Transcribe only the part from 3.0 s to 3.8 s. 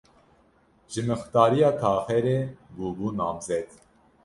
namzet.